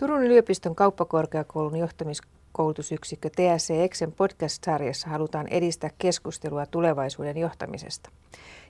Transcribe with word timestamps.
Turun 0.00 0.22
yliopiston 0.22 0.74
kauppakorkeakoulun 0.74 1.76
johtamiskoulutusyksikkö 1.76 3.30
TSC 3.30 3.70
Exen 3.70 4.12
podcast-sarjassa 4.12 5.08
halutaan 5.08 5.48
edistää 5.48 5.90
keskustelua 5.98 6.66
tulevaisuuden 6.66 7.36
johtamisesta. 7.36 8.10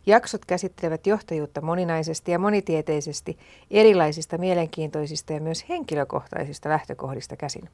Jaksot 0.07 0.45
käsittelevät 0.45 1.07
johtajuutta 1.07 1.61
moninaisesti 1.61 2.33
ja 2.33 2.39
monitieteisesti 2.39 3.39
erilaisista 3.71 4.39
mielenkiintoisista 4.39 5.33
ja 5.33 5.41
myös 5.41 5.69
henkilökohtaisista 5.69 6.69
lähtökohdista 6.69 7.37
käsin. 7.37 7.69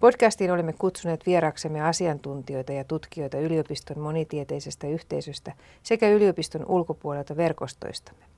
Podcastiin 0.00 0.52
olemme 0.52 0.72
kutsuneet 0.72 1.26
vieraksemme 1.26 1.80
asiantuntijoita 1.80 2.72
ja 2.72 2.84
tutkijoita 2.84 3.38
yliopiston 3.38 3.98
monitieteisestä 3.98 4.86
yhteisöstä 4.86 5.52
sekä 5.82 6.08
yliopiston 6.08 6.66
ulkopuolelta 6.68 7.36
verkostoistamme. 7.36 8.29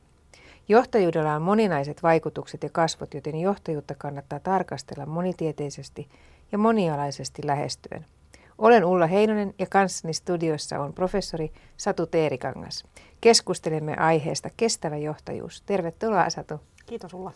Johtajuudella 0.68 1.34
on 1.34 1.42
moninaiset 1.42 2.02
vaikutukset 2.02 2.62
ja 2.62 2.68
kasvot, 2.72 3.14
joten 3.14 3.40
johtajuutta 3.40 3.94
kannattaa 3.94 4.40
tarkastella 4.40 5.06
monitieteisesti 5.06 6.08
ja 6.52 6.58
monialaisesti 6.58 7.42
lähestyen. 7.46 8.06
Olen 8.58 8.84
Ulla 8.84 9.06
Heinonen 9.06 9.54
ja 9.58 9.66
kanssani 9.66 10.14
studiossa 10.14 10.80
on 10.80 10.92
professori 10.92 11.52
Satu 11.76 12.06
Teerikangas. 12.06 12.84
Keskustelemme 13.20 13.96
aiheesta 13.96 14.50
kestävä 14.56 14.96
johtajuus. 14.96 15.62
Tervetuloa 15.66 16.30
Satu. 16.30 16.60
Kiitos 16.86 17.14
Ulla. 17.14 17.32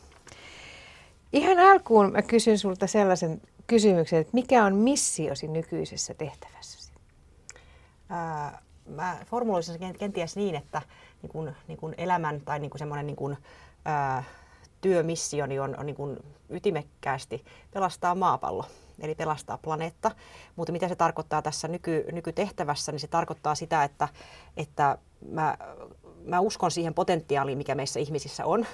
Ihan 1.33 1.59
alkuun 1.59 2.13
mä 2.13 2.23
kysyn 2.23 2.59
sulta 2.59 2.87
sellaisen 2.87 3.41
kysymyksen, 3.67 4.21
että 4.21 4.35
mikä 4.35 4.65
on 4.65 4.75
missiosi 4.75 5.49
nykyisessä 5.49 6.15
tehtävässäsi? 6.15 6.93
Ää, 8.09 8.63
mä 8.89 9.19
formuloisin 9.27 9.79
sen 9.79 9.95
kenties 9.99 10.37
niin, 10.37 10.55
että 10.55 10.83
niin 11.23 11.31
kun, 11.31 11.53
niin 11.69 11.79
kun 11.79 11.95
elämän 11.99 12.41
tai 12.41 12.59
niin 12.59 12.71
semmoinen 12.77 13.07
niin 13.07 13.17
kun, 13.17 13.37
ää, 13.85 14.25
työmissioni 14.81 15.59
on, 15.59 15.79
on 15.79 15.87
niin 15.87 15.97
kun 15.97 16.17
ytimekkäästi 16.51 17.45
pelastaa 17.75 18.15
maapallo 18.15 18.65
eli 19.01 19.15
pelastaa 19.15 19.59
planeetta. 19.59 20.11
Mutta 20.57 20.73
mitä 20.73 20.89
se 20.89 20.97
tarkoittaa 20.97 21.43
tässä 21.43 21.69
nyky, 21.69 22.05
nykytehtävässä, 22.13 22.93
niin 22.93 23.01
se 23.01 23.07
tarkoittaa 23.07 23.55
sitä, 23.55 23.85
että, 23.85 24.09
että 24.57 24.99
mä, 25.31 25.59
mä 26.25 26.41
uskon 26.41 26.71
siihen 26.71 26.95
potentiaaliin, 26.95 27.59
mikä 27.59 27.75
meissä 27.75 28.01
ihmisissä 28.01 28.45
on. 28.45 28.67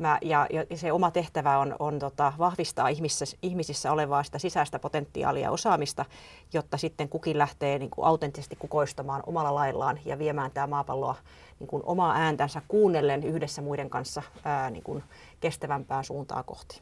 Mä, 0.00 0.18
ja, 0.22 0.46
ja 0.50 0.76
se 0.76 0.92
oma 0.92 1.10
tehtävä 1.10 1.58
on, 1.58 1.76
on 1.78 1.98
tota, 1.98 2.32
vahvistaa 2.38 2.88
ihmisissä, 2.88 3.36
ihmisissä 3.42 3.92
olevaa 3.92 4.22
sitä 4.22 4.38
sisäistä 4.38 4.78
potentiaalia 4.78 5.42
ja 5.42 5.50
osaamista, 5.50 6.04
jotta 6.52 6.76
sitten 6.76 7.08
kukin 7.08 7.38
lähtee 7.38 7.78
niin 7.78 7.90
kuin 7.90 8.06
autenttisesti 8.06 8.56
kukoistamaan 8.56 9.22
omalla 9.26 9.54
laillaan 9.54 9.98
ja 10.04 10.18
viemään 10.18 10.50
tämä 10.50 10.66
maapalloa 10.66 11.16
niin 11.58 11.68
kuin 11.68 11.82
omaa 11.86 12.14
ääntänsä 12.14 12.62
kuunnellen 12.68 13.24
yhdessä 13.24 13.62
muiden 13.62 13.90
kanssa 13.90 14.22
ää, 14.44 14.70
niin 14.70 14.82
kuin 14.82 15.02
kestävämpää 15.40 16.02
suuntaa 16.02 16.42
kohti. 16.42 16.80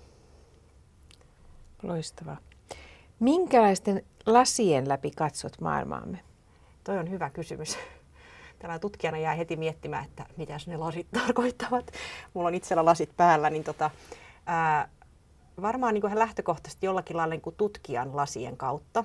Loistavaa. 1.83 2.37
Minkälaisten 3.21 4.05
lasien 4.27 4.89
läpi 4.89 5.11
katsot 5.11 5.61
maailmaamme? 5.61 6.21
Toi 6.85 6.99
on 6.99 7.11
hyvä 7.11 7.31
kysymys. 7.31 7.79
Tällä 8.59 8.78
tutkijana 8.78 9.19
jää 9.19 9.34
heti 9.34 9.56
miettimään, 9.56 10.05
että 10.05 10.27
mitä 10.37 10.56
ne 10.67 10.77
lasit 10.77 11.06
tarkoittavat. 11.25 11.91
Mulla 12.34 12.48
on 12.48 12.55
itsellä 12.55 12.84
lasit 12.84 13.11
päällä, 13.17 13.50
niin 13.50 13.65
tota, 13.65 13.91
ää, 14.47 14.89
varmaan 15.62 15.95
niin 15.95 16.19
lähtökohtaisesti 16.19 16.87
jollakin 16.87 17.17
lailla 17.17 17.34
niin 17.34 17.55
tutkijan 17.56 18.17
lasien 18.17 18.56
kautta. 18.56 19.05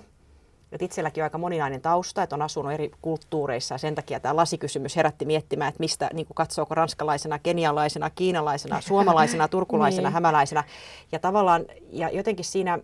Et 0.72 0.82
itselläkin 0.82 1.24
on 1.24 1.26
aika 1.26 1.38
moninainen 1.38 1.82
tausta, 1.82 2.24
että 2.24 2.36
on 2.36 2.42
asunut 2.42 2.72
eri 2.72 2.92
kulttuureissa 3.02 3.76
ja 3.76 3.80
sen 3.80 3.96
takia 3.96 4.20
tämä 4.20 4.36
lasikysymys 4.36 4.96
herätti 4.96 5.26
miettimään, 5.26 5.70
että 5.70 5.80
mistä 5.80 6.10
niin 6.14 6.26
kuin 6.26 6.36
katsooko 6.36 6.76
ranskalaisena, 6.76 7.40
kenialaisena, 7.40 8.10
kiinalaisena, 8.10 8.82
suomalaisena, 8.82 9.48
turkulaisena, 9.58 10.10
niin. 10.10 10.14
hämäläisenä. 10.14 10.64
Ja 11.12 11.20
tavallaan, 11.20 11.66
ja 11.92 12.10
jotenkin 12.10 12.46
siinä 12.46 12.80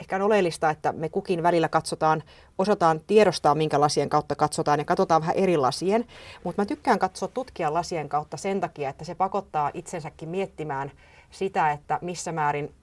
ehkä 0.00 0.16
on 0.16 0.22
oleellista, 0.22 0.70
että 0.70 0.92
me 0.92 1.08
kukin 1.08 1.42
välillä 1.42 1.68
katsotaan, 1.68 2.22
osataan 2.58 3.00
tiedostaa, 3.06 3.54
minkä 3.54 3.80
lasien 3.80 4.08
kautta 4.08 4.36
katsotaan 4.36 4.78
ja 4.78 4.84
katsotaan 4.84 5.20
vähän 5.20 5.36
eri 5.36 5.56
lasien. 5.56 6.04
Mutta 6.44 6.62
mä 6.62 6.66
tykkään 6.66 6.98
katsoa 6.98 7.28
tutkijan 7.28 7.74
lasien 7.74 8.08
kautta 8.08 8.36
sen 8.36 8.60
takia, 8.60 8.88
että 8.88 9.04
se 9.04 9.14
pakottaa 9.14 9.70
itsensäkin 9.74 10.28
miettimään 10.28 10.92
sitä, 11.30 11.72
että 11.72 11.98
missä 12.02 12.32
määrin 12.32 12.74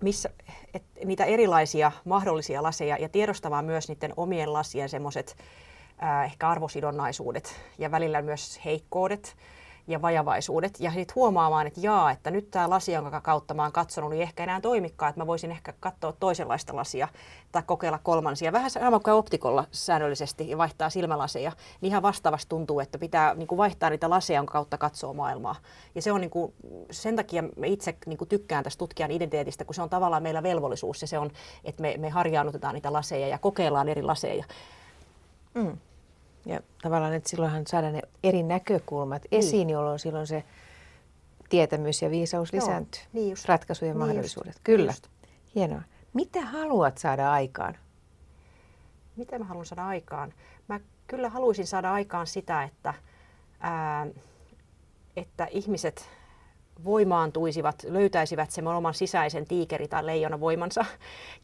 missä, 0.00 0.30
et, 0.74 0.82
niitä 1.04 1.24
erilaisia 1.24 1.92
mahdollisia 2.04 2.62
laseja 2.62 2.96
ja 3.00 3.08
tiedostamaan 3.08 3.64
myös 3.64 3.88
niiden 3.88 4.12
omien 4.16 4.52
lasien 4.52 4.88
semmoiset 4.88 5.36
ehkä 6.24 6.48
arvosidonnaisuudet 6.48 7.60
ja 7.78 7.90
välillä 7.90 8.22
myös 8.22 8.60
heikkoudet 8.64 9.36
ja 9.88 10.02
vajavaisuudet 10.02 10.80
ja 10.80 10.90
sitten 10.90 11.14
huomaamaan, 11.14 11.66
että 11.66 11.80
jaa, 11.80 12.10
että 12.10 12.30
nyt 12.30 12.50
tämä 12.50 12.70
lasi, 12.70 12.92
jonka 12.92 13.20
kautta 13.20 13.54
mä 13.54 13.62
oon 13.62 13.72
katsonut, 13.72 14.10
niin 14.10 14.22
ehkä 14.22 14.42
enää 14.42 14.60
toimikaan, 14.60 15.10
että 15.10 15.20
mä 15.20 15.26
voisin 15.26 15.50
ehkä 15.50 15.74
katsoa 15.80 16.12
toisenlaista 16.12 16.76
lasia 16.76 17.08
tai 17.52 17.62
kokeilla 17.66 17.98
kolmansia. 17.98 18.52
Vähän 18.52 18.70
sama 18.70 19.00
kuin 19.00 19.14
optikolla 19.14 19.64
säännöllisesti 19.70 20.50
ja 20.50 20.58
vaihtaa 20.58 20.90
silmälaseja, 20.90 21.52
niin 21.80 21.90
ihan 21.90 22.02
vastaavasti 22.02 22.48
tuntuu, 22.48 22.80
että 22.80 22.98
pitää 22.98 23.34
niin 23.34 23.46
kuin 23.46 23.58
vaihtaa 23.58 23.90
niitä 23.90 24.10
laseja, 24.10 24.38
jonka 24.38 24.52
kautta 24.52 24.78
katsoo 24.78 25.12
maailmaa. 25.12 25.56
Ja 25.94 26.02
se 26.02 26.12
on 26.12 26.20
niin 26.20 26.30
kuin, 26.30 26.54
sen 26.90 27.16
takia 27.16 27.42
mä 27.42 27.66
itse 27.66 27.96
niin 28.06 28.18
kuin 28.18 28.28
tykkään 28.28 28.64
tästä 28.64 28.78
tutkijan 28.78 29.10
identiteetistä, 29.10 29.64
kun 29.64 29.74
se 29.74 29.82
on 29.82 29.90
tavallaan 29.90 30.22
meillä 30.22 30.42
velvollisuus 30.42 31.02
ja 31.02 31.08
se 31.08 31.18
on, 31.18 31.30
että 31.64 31.82
me, 31.82 31.94
me 31.98 32.10
harjaannutetaan 32.10 32.74
niitä 32.74 32.92
laseja 32.92 33.28
ja 33.28 33.38
kokeillaan 33.38 33.88
eri 33.88 34.02
laseja. 34.02 34.44
Mm. 35.54 35.78
Ja 36.46 36.60
tavallaan, 36.82 37.14
että 37.14 37.30
silloinhan 37.30 37.66
saadaan 37.66 37.92
ne 37.92 38.02
eri 38.22 38.42
näkökulmat 38.42 39.22
niin. 39.30 39.38
esiin, 39.38 39.70
jolloin 39.70 39.98
silloin 39.98 40.26
se 40.26 40.44
tietämys 41.48 42.02
ja 42.02 42.10
viisaus 42.10 42.52
Joo, 42.52 42.60
lisääntyy. 42.60 43.02
Niin 43.12 43.30
just. 43.30 43.48
Ratkaisujen 43.48 43.92
niin 43.92 44.06
mahdollisuudet. 44.06 44.52
Just. 44.54 44.60
Kyllä. 44.64 44.92
Just. 44.92 45.06
Hienoa. 45.54 45.82
Mitä 46.14 46.40
haluat 46.40 46.98
saada 46.98 47.32
aikaan? 47.32 47.76
Mitä 49.16 49.38
mä 49.38 49.44
haluan 49.44 49.66
saada 49.66 49.86
aikaan? 49.86 50.34
Mä 50.68 50.80
kyllä 51.06 51.28
haluaisin 51.28 51.66
saada 51.66 51.92
aikaan 51.92 52.26
sitä, 52.26 52.62
että, 52.62 52.94
ää, 53.60 54.06
että 55.16 55.46
ihmiset 55.50 56.10
voimaantuisivat, 56.84 57.82
löytäisivät 57.88 58.50
sen 58.50 58.66
oman 58.66 58.94
sisäisen 58.94 59.46
tiikeri- 59.46 59.88
tai 59.88 60.06
leijonavoimansa. 60.06 60.84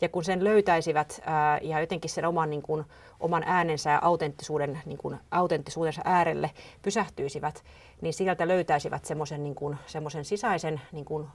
Ja 0.00 0.08
kun 0.08 0.24
sen 0.24 0.44
löytäisivät 0.44 1.22
ää, 1.26 1.58
ja 1.62 1.80
jotenkin 1.80 2.10
sen 2.10 2.24
oman, 2.24 2.50
niin 2.50 2.62
kuin, 2.62 2.84
oman 3.20 3.42
äänensä 3.46 3.90
ja 3.90 3.98
autenttisuuden, 4.02 4.80
niin 4.86 4.98
kuin, 4.98 5.16
autenttisuudensa 5.30 6.02
äärelle 6.04 6.50
pysähtyisivät, 6.82 7.64
niin 8.00 8.14
sieltä 8.14 8.48
löytäisivät 8.48 9.04
semmoisen 9.04 9.42
niin 9.42 9.54
kuin, 9.54 9.76
sisäisen, 10.22 10.80
niin 10.92 11.04
kuin, 11.04 11.26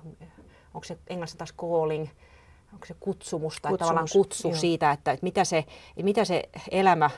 onko 0.74 0.84
se 0.84 0.98
englanniksi 1.08 1.38
taas 1.38 1.54
calling, 1.54 2.08
onko 2.74 2.86
se 2.86 2.96
kutsumus 3.00 3.58
tai 3.62 3.72
Kutsumus, 3.72 3.88
tavallaan 3.88 4.08
kutsu 4.14 4.48
joo. 4.48 4.58
siitä, 4.58 4.92
että, 4.92 5.12
että 5.12 5.24
mitä, 5.24 5.44
se, 5.44 5.66
mitä 6.04 6.26
se 6.26 6.50
elämä 6.72 7.10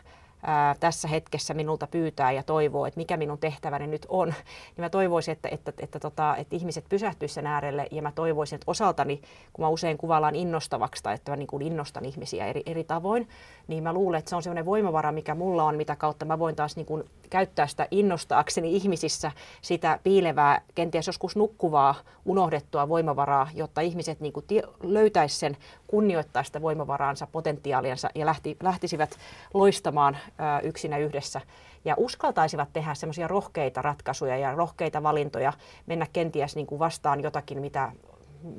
ää, 0.45 0.75
tässä 0.79 1.07
hetkessä 1.07 1.53
minulta 1.53 1.87
pyytää 1.87 2.31
ja 2.31 2.43
toivoo, 2.43 2.85
että 2.85 2.99
mikä 2.99 3.17
minun 3.17 3.37
tehtäväni 3.37 3.87
nyt 3.87 4.05
on, 4.09 4.27
niin 4.77 4.85
mä 4.85 4.89
toivoisin, 4.89 5.31
että, 5.31 5.49
että, 5.49 5.69
että, 5.69 5.83
että, 5.83 5.99
tota, 5.99 6.35
että 6.35 6.55
ihmiset 6.55 6.85
pysähtyisivät 6.89 7.35
sen 7.35 7.47
äärelle 7.47 7.87
ja 7.91 8.01
mä 8.01 8.11
toivoisin, 8.11 8.55
että 8.55 8.71
osaltani, 8.71 9.21
kun 9.53 9.65
mä 9.65 9.69
usein 9.69 9.97
kuvaillaan 9.97 10.35
innostavaksi 10.35 11.03
tai 11.03 11.15
että 11.15 11.31
mä 11.31 11.35
niin 11.35 11.47
kuin 11.47 11.61
innostan 11.61 12.05
ihmisiä 12.05 12.45
eri, 12.45 12.63
eri 12.65 12.83
tavoin, 12.83 13.27
niin 13.67 13.83
mä 13.83 13.93
luulen, 13.93 14.19
että 14.19 14.29
se 14.29 14.35
on 14.35 14.43
sellainen 14.43 14.65
voimavara, 14.65 15.11
mikä 15.11 15.35
mulla 15.35 15.63
on, 15.63 15.75
mitä 15.75 15.95
kautta 15.95 16.25
mä 16.25 16.39
voin 16.39 16.55
taas 16.55 16.75
niin 16.75 16.85
kuin 16.85 17.03
käyttää 17.31 17.67
sitä 17.67 17.87
innostaakseni 17.91 18.75
ihmisissä 18.75 19.31
sitä 19.61 19.99
piilevää, 20.03 20.61
kenties 20.75 21.07
joskus 21.07 21.35
nukkuvaa, 21.35 21.95
unohdettua 22.25 22.89
voimavaraa, 22.89 23.47
jotta 23.53 23.81
ihmiset 23.81 24.19
niin 24.19 24.33
kuin 24.33 24.45
löytäisivät 24.83 25.39
sen, 25.39 25.57
kunnioittaa 25.87 26.43
sitä 26.43 26.61
voimavaraansa, 26.61 27.27
potentiaaliansa 27.31 28.09
ja 28.15 28.25
lähti, 28.25 28.57
lähtisivät 28.63 29.17
loistamaan 29.53 30.17
ää, 30.37 30.59
yksinä 30.59 30.97
yhdessä. 30.97 31.41
Ja 31.85 31.95
uskaltaisivat 31.97 32.69
tehdä 32.73 32.93
semmoisia 32.93 33.27
rohkeita 33.27 33.81
ratkaisuja 33.81 34.37
ja 34.37 34.55
rohkeita 34.55 35.03
valintoja, 35.03 35.53
mennä 35.85 36.07
kenties 36.13 36.55
niin 36.55 36.67
kuin 36.67 36.79
vastaan 36.79 37.23
jotakin, 37.23 37.61
mitä 37.61 37.91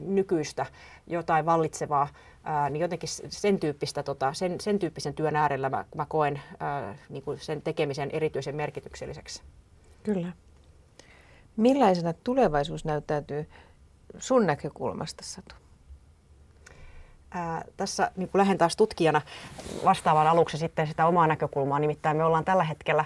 nykyistä, 0.05 0.67
jotain 1.07 1.47
vallitsevaa, 1.47 2.09
ää, 2.45 2.71
niin 2.71 2.81
jotenkin 2.81 3.09
sen, 3.29 3.61
tyyppistä, 3.61 4.03
tota, 4.03 4.33
sen, 4.33 4.61
sen 4.61 4.79
tyyppisen 4.79 5.15
työn 5.15 5.37
äärellä 5.37 5.71
mä, 5.71 5.85
mä 5.95 6.07
koen 6.09 6.41
ää, 6.61 6.95
niin 7.09 7.23
kuin 7.23 7.39
sen 7.39 7.63
tekemisen 7.63 8.11
erityisen 8.11 8.57
merkitykselliseksi. 8.57 9.43
Kyllä. 10.03 10.33
Millaisena 11.57 12.13
tulevaisuus 12.13 12.85
näyttäytyy 12.85 13.51
sun 14.19 14.47
näkökulmasta, 14.47 15.25
Satu? 15.25 15.55
Ää, 17.31 17.65
tässä 17.77 18.11
niin 18.17 18.31
lähden 18.35 18.59
taas 18.59 18.77
tutkijana 18.77 19.21
vastaavan 19.85 20.27
aluksi 20.27 20.59
sitten 20.59 20.87
sitä 20.87 21.07
omaa 21.07 21.27
näkökulmaa. 21.27 21.79
Nimittäin 21.79 22.17
me 22.17 22.25
ollaan 22.25 22.45
tällä 22.45 22.65
hetkellä 22.65 23.05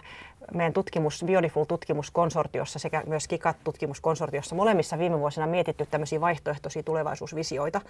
meidän 0.54 0.72
tutkimus, 0.72 1.24
Beautiful-tutkimuskonsortiossa 1.26 2.78
sekä 2.78 3.02
myös 3.06 3.28
KIKAT-tutkimuskonsortiossa 3.28 4.54
molemmissa 4.54 4.98
viime 4.98 5.18
vuosina 5.18 5.46
mietitty 5.46 5.86
tämmöisiä 5.86 6.20
vaihtoehtoisia 6.20 6.82
tulevaisuusvisioita. 6.82 7.80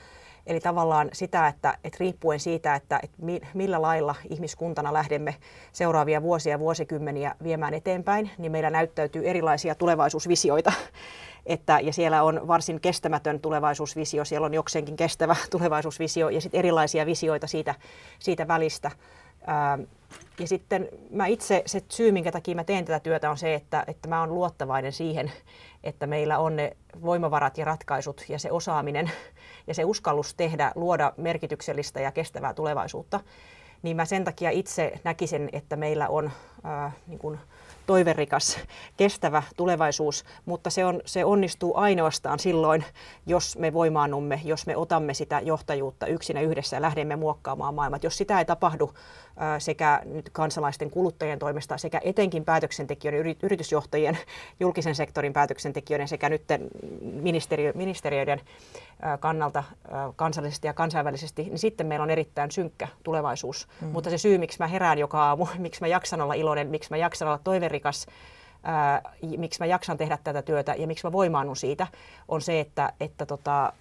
Eli 0.46 0.60
tavallaan 0.60 1.08
sitä, 1.12 1.48
että, 1.48 1.78
että 1.84 1.96
riippuen 2.00 2.40
siitä, 2.40 2.74
että, 2.74 3.00
että 3.02 3.16
millä 3.54 3.82
lailla 3.82 4.14
ihmiskuntana 4.30 4.92
lähdemme 4.92 5.34
seuraavia 5.72 6.22
vuosia 6.22 6.50
ja 6.50 6.58
vuosikymmeniä 6.58 7.34
viemään 7.42 7.74
eteenpäin, 7.74 8.30
niin 8.38 8.52
meillä 8.52 8.70
näyttäytyy 8.70 9.28
erilaisia 9.28 9.74
tulevaisuusvisioita. 9.74 10.72
Että, 11.46 11.80
ja 11.80 11.92
siellä 11.92 12.22
on 12.22 12.48
varsin 12.48 12.80
kestämätön 12.80 13.40
tulevaisuusvisio, 13.40 14.24
siellä 14.24 14.44
on 14.44 14.54
jokseenkin 14.54 14.96
kestävä 14.96 15.36
tulevaisuusvisio 15.50 16.28
ja 16.28 16.40
sitten 16.40 16.58
erilaisia 16.58 17.06
visioita 17.06 17.46
siitä, 17.46 17.74
siitä 18.18 18.48
välistä. 18.48 18.90
Ja 20.40 20.48
sitten 20.48 20.88
mä 21.10 21.26
itse, 21.26 21.62
se 21.66 21.82
syy, 21.88 22.12
minkä 22.12 22.32
takia 22.32 22.54
mä 22.54 22.64
teen 22.64 22.84
tätä 22.84 23.00
työtä, 23.00 23.30
on 23.30 23.38
se, 23.38 23.54
että, 23.54 23.84
että 23.86 24.08
mä 24.08 24.20
oon 24.20 24.34
luottavainen 24.34 24.92
siihen, 24.92 25.32
että 25.84 26.06
meillä 26.06 26.38
on 26.38 26.56
ne 26.56 26.76
voimavarat 27.02 27.58
ja 27.58 27.64
ratkaisut 27.64 28.24
ja 28.28 28.38
se 28.38 28.52
osaaminen 28.52 29.10
ja 29.66 29.74
se 29.74 29.84
uskallus 29.84 30.34
tehdä, 30.34 30.72
luoda 30.74 31.12
merkityksellistä 31.16 32.00
ja 32.00 32.12
kestävää 32.12 32.54
tulevaisuutta. 32.54 33.20
Niin 33.82 33.96
mä 33.96 34.04
sen 34.04 34.24
takia 34.24 34.50
itse 34.50 34.92
näkisin, 35.04 35.48
että 35.52 35.76
meillä 35.76 36.08
on 36.08 36.30
ää, 36.64 36.92
niin 37.06 37.18
kuin, 37.18 37.38
toiverikas, 37.86 38.58
kestävä 38.96 39.42
tulevaisuus, 39.56 40.24
mutta 40.44 40.70
se, 40.70 40.84
on, 40.84 41.00
se 41.04 41.24
onnistuu 41.24 41.76
ainoastaan 41.76 42.38
silloin, 42.38 42.84
jos 43.26 43.58
me 43.58 43.72
voimaannumme, 43.72 44.40
jos 44.44 44.66
me 44.66 44.76
otamme 44.76 45.14
sitä 45.14 45.40
johtajuutta 45.40 46.06
yksinä 46.06 46.40
yhdessä 46.40 46.76
ja 46.76 46.82
lähdemme 46.82 47.16
muokkaamaan 47.16 47.74
maailmat. 47.74 48.04
Jos 48.04 48.16
sitä 48.16 48.38
ei 48.38 48.44
tapahdu 48.44 48.92
sekä 49.58 50.02
nyt 50.04 50.30
kansalaisten 50.32 50.90
kuluttajien 50.90 51.38
toimesta 51.38 51.78
sekä 51.78 52.00
etenkin 52.04 52.44
päätöksentekijöiden, 52.44 53.36
yritysjohtajien, 53.42 54.18
julkisen 54.60 54.94
sektorin 54.94 55.32
päätöksentekijöiden 55.32 56.08
sekä 56.08 56.28
nyt 56.28 56.42
ministeriö, 57.00 57.72
ministeriöiden 57.74 58.40
kannalta 59.20 59.64
kansallisesti 60.16 60.66
ja 60.66 60.74
kansainvälisesti, 60.74 61.42
niin 61.42 61.58
sitten 61.58 61.86
meillä 61.86 62.02
on 62.02 62.10
erittäin 62.10 62.50
synkkä 62.50 62.88
tulevaisuus. 63.02 63.68
Mm. 63.80 63.88
Mutta 63.88 64.10
se 64.10 64.18
syy, 64.18 64.38
miksi 64.38 64.58
mä 64.58 64.66
herään 64.66 64.98
joka 64.98 65.24
aamu, 65.24 65.46
miksi 65.58 65.80
mä 65.80 65.86
jaksan 65.86 66.20
olla 66.20 66.34
iloinen, 66.46 66.68
miksi 66.68 66.90
mä 66.90 66.96
jaksan 66.96 67.28
olla 67.28 67.40
toiverikas, 67.44 68.06
ää, 68.62 69.02
miksi 69.36 69.60
mä 69.60 69.66
jaksan 69.66 69.96
tehdä 69.96 70.18
tätä 70.24 70.42
työtä 70.42 70.74
ja 70.78 70.86
miksi 70.86 71.06
mä 71.06 71.12
voimaannun 71.12 71.56
siitä, 71.56 71.86
on 72.28 72.40
se, 72.40 72.60
että, 72.60 72.92
että 73.00 73.26
tota, 73.26 73.72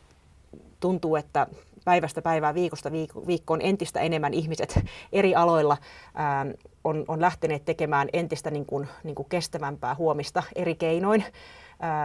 tuntuu, 0.80 1.16
että 1.16 1.48
päivästä 1.86 2.22
päivää, 2.22 2.54
viikosta 2.54 2.92
viikkoon 3.28 3.62
entistä 3.62 4.00
enemmän 4.00 4.34
ihmiset 4.34 4.80
eri 5.12 5.36
aloilla 5.36 5.78
ää, 6.16 6.46
on, 6.84 7.06
on 7.08 7.22
lähteneet 7.22 7.66
tekemään 7.66 8.10
entistä 8.14 8.52
niin 8.52 8.66
kuin, 8.66 8.88
niin 9.04 9.16
kuin 9.16 9.30
kestävämpää 9.30 9.96
huomista 9.96 10.44
eri 10.56 10.76
keinoin 10.76 11.26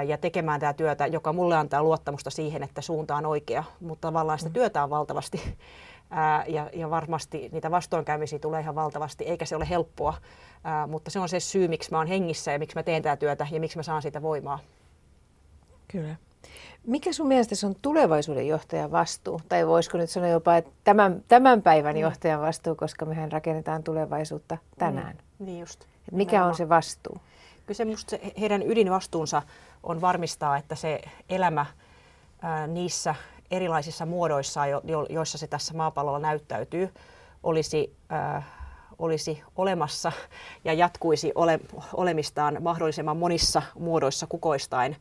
ja 0.06 0.18
tekemään 0.18 0.60
tämä 0.60 0.72
työtä, 0.72 1.06
joka 1.06 1.32
mulle 1.32 1.56
antaa 1.56 1.82
luottamusta 1.82 2.30
siihen, 2.30 2.62
että 2.62 2.80
suunta 2.80 3.16
on 3.16 3.26
oikea, 3.26 3.64
mutta 3.80 4.08
tavallaan 4.08 4.38
sitä 4.38 4.48
mm. 4.48 4.54
työtä 4.54 4.82
on 4.82 4.90
valtavasti 4.90 5.56
ja, 6.46 6.70
ja 6.72 6.90
varmasti 6.90 7.48
niitä 7.52 7.70
vastoinkäymisiä 7.70 8.38
tulee 8.38 8.60
ihan 8.60 8.74
valtavasti, 8.74 9.24
eikä 9.24 9.44
se 9.44 9.56
ole 9.56 9.68
helppoa, 9.68 10.14
mutta 10.86 11.10
se 11.10 11.20
on 11.20 11.28
se 11.28 11.40
syy, 11.40 11.68
miksi 11.68 11.90
mä 11.90 11.98
oon 11.98 12.06
hengissä 12.06 12.52
ja 12.52 12.58
miksi 12.58 12.76
mä 12.76 12.82
teen 12.82 13.02
tätä 13.02 13.16
työtä 13.16 13.46
ja 13.50 13.60
miksi 13.60 13.76
mä 13.78 13.82
saan 13.82 14.02
siitä 14.02 14.22
voimaa. 14.22 14.58
Kyllä. 15.88 16.16
Mikä 16.86 17.12
sun 17.12 17.28
mielestä 17.28 17.66
on 17.66 17.74
tulevaisuuden 17.82 18.48
johtajan 18.48 18.90
vastuu? 18.90 19.40
Tai 19.48 19.66
voisiko 19.66 19.98
nyt 19.98 20.10
sanoa 20.10 20.28
jopa, 20.28 20.56
että 20.56 20.70
tämän, 20.84 21.24
tämän 21.28 21.62
päivän 21.62 21.94
mm. 21.94 22.00
johtajan 22.00 22.40
vastuu, 22.40 22.74
koska 22.74 23.06
mehän 23.06 23.32
rakennetaan 23.32 23.82
tulevaisuutta 23.82 24.58
tänään. 24.78 25.16
Mm. 25.38 25.46
Niin 25.46 25.60
just. 25.60 25.84
mikä 26.12 26.44
on 26.44 26.54
se 26.54 26.68
vastuu? 26.68 27.20
Kyllä 27.66 27.76
se 27.76 27.84
musta 27.84 28.10
se, 28.10 28.20
heidän 28.40 28.62
ydinvastuunsa 28.62 29.42
on 29.82 30.00
varmistaa, 30.00 30.56
että 30.56 30.74
se 30.74 31.00
elämä 31.28 31.66
ää, 32.42 32.66
niissä 32.66 33.14
erilaisissa 33.50 34.06
muodoissa, 34.06 34.66
jo, 34.66 34.80
jo, 34.84 35.06
joissa 35.10 35.38
se 35.38 35.46
tässä 35.46 35.74
maapallolla 35.74 36.18
näyttäytyy, 36.18 36.94
olisi, 37.42 37.96
ää, 38.08 38.42
olisi 38.98 39.42
olemassa 39.56 40.12
ja 40.64 40.72
jatkuisi 40.72 41.32
ole, 41.34 41.60
olemistaan 41.94 42.56
mahdollisimman 42.60 43.16
monissa 43.16 43.62
muodoissa 43.78 44.26
kukoistain 44.26 44.96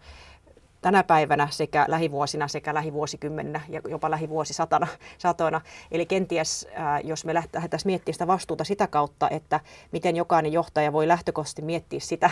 tänä 0.81 1.03
päivänä 1.03 1.47
sekä 1.51 1.85
lähivuosina 1.87 2.47
sekä 2.47 2.73
lähivuosikymmeninä 2.73 3.61
ja 3.69 3.81
jopa 3.87 4.11
lähivuosisatana. 4.11 4.87
Satona. 5.17 5.61
Eli 5.91 6.05
kenties, 6.05 6.67
ää, 6.73 6.99
jos 6.99 7.25
me 7.25 7.33
lähdettäisiin 7.33 7.89
miettimään 7.89 8.13
sitä 8.13 8.27
vastuuta 8.27 8.63
sitä 8.63 8.87
kautta, 8.87 9.29
että 9.29 9.59
miten 9.91 10.15
jokainen 10.15 10.53
johtaja 10.53 10.93
voi 10.93 11.07
lähtökohtaisesti 11.07 11.61
miettiä 11.61 11.99
sitä, 11.99 12.29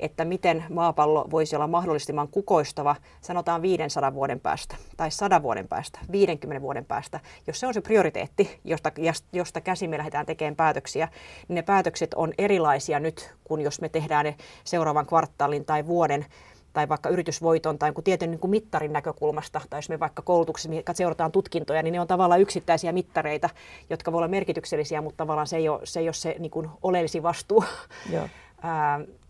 että 0.00 0.24
miten 0.24 0.64
maapallo 0.70 1.28
voisi 1.30 1.56
olla 1.56 1.66
mahdollisimman 1.66 2.28
kukoistava, 2.28 2.96
sanotaan 3.20 3.62
500 3.62 4.14
vuoden 4.14 4.40
päästä 4.40 4.76
tai 4.96 5.10
100 5.10 5.42
vuoden 5.42 5.68
päästä, 5.68 5.98
50 6.12 6.62
vuoden 6.62 6.84
päästä. 6.84 7.20
Jos 7.46 7.60
se 7.60 7.66
on 7.66 7.74
se 7.74 7.80
prioriteetti, 7.80 8.60
josta, 8.64 8.92
josta 9.32 9.60
käsin 9.60 9.90
me 9.90 9.98
lähdetään 9.98 10.26
tekemään 10.26 10.56
päätöksiä, 10.56 11.08
niin 11.48 11.54
ne 11.54 11.62
päätökset 11.62 12.14
on 12.14 12.32
erilaisia 12.38 13.00
nyt, 13.00 13.34
kuin 13.44 13.62
jos 13.62 13.80
me 13.80 13.88
tehdään 13.88 14.24
ne 14.24 14.36
seuraavan 14.64 15.06
kvartaalin 15.06 15.64
tai 15.64 15.86
vuoden 15.86 16.26
tai 16.72 16.88
vaikka 16.88 17.08
yritysvoiton 17.08 17.78
tai 17.78 17.92
tietyn 18.04 18.30
niin 18.30 18.40
kuin 18.40 18.50
mittarin 18.50 18.92
näkökulmasta, 18.92 19.60
tai 19.70 19.78
jos 19.78 19.88
me 19.88 20.00
vaikka 20.00 20.22
koulutuksessa 20.22 20.70
seurataan 20.92 21.32
tutkintoja, 21.32 21.82
niin 21.82 21.92
ne 21.92 22.00
on 22.00 22.06
tavallaan 22.06 22.40
yksittäisiä 22.40 22.92
mittareita, 22.92 23.50
jotka 23.90 24.12
voi 24.12 24.18
olla 24.18 24.28
merkityksellisiä, 24.28 25.00
mutta 25.00 25.16
tavallaan 25.16 25.46
se 25.46 25.56
ei 25.56 25.68
ole 25.68 25.80
se, 25.84 26.00
ei 26.00 26.06
ole 26.06 26.12
se 26.12 26.36
niin 26.38 26.50
kuin 26.50 26.68
oleellisin 26.82 27.22
vastuu. 27.22 27.64
Joo. 28.10 28.28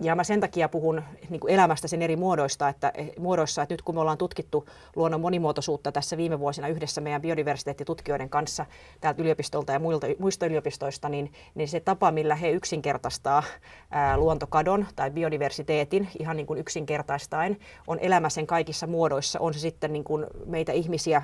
Ja 0.00 0.16
mä 0.16 0.24
sen 0.24 0.40
takia 0.40 0.68
puhun 0.68 1.02
niin 1.30 1.40
kuin 1.40 1.54
elämästä 1.54 1.88
sen 1.88 2.02
eri 2.02 2.16
muodoista, 2.16 2.68
että, 2.68 2.92
eh, 2.94 3.10
muodoissa, 3.18 3.62
että 3.62 3.72
nyt 3.72 3.82
kun 3.82 3.94
me 3.94 4.00
ollaan 4.00 4.18
tutkittu 4.18 4.68
luonnon 4.96 5.20
monimuotoisuutta 5.20 5.92
tässä 5.92 6.16
viime 6.16 6.38
vuosina 6.38 6.68
yhdessä 6.68 7.00
meidän 7.00 7.22
biodiversiteettitutkijoiden 7.22 8.28
kanssa 8.28 8.66
täältä 9.00 9.22
yliopistolta 9.22 9.72
ja 9.72 9.78
muilta, 9.78 10.06
muista 10.18 10.46
yliopistoista, 10.46 11.08
niin, 11.08 11.32
niin 11.54 11.68
se 11.68 11.80
tapa, 11.80 12.10
millä 12.10 12.34
he 12.34 12.50
yksinkertaistaa 12.50 13.42
ää, 13.90 14.16
luontokadon 14.16 14.86
tai 14.96 15.10
biodiversiteetin 15.10 16.08
ihan 16.18 16.36
niin 16.36 16.46
kuin 16.46 16.60
yksinkertaistaen, 16.60 17.56
on 17.86 17.98
elämä 17.98 18.28
sen 18.28 18.46
kaikissa 18.46 18.86
muodoissa. 18.86 19.40
On 19.40 19.54
se 19.54 19.60
sitten 19.60 19.92
niin 19.92 20.04
kuin 20.04 20.26
meitä 20.46 20.72
ihmisiä 20.72 21.22